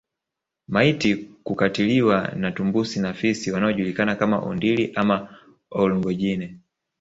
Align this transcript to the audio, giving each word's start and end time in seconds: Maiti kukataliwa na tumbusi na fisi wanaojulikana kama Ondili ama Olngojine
Maiti 0.67 1.15
kukataliwa 1.43 2.27
na 2.27 2.51
tumbusi 2.51 2.99
na 2.99 3.13
fisi 3.13 3.51
wanaojulikana 3.51 4.15
kama 4.15 4.39
Ondili 4.39 4.91
ama 4.95 5.37
Olngojine 5.71 6.57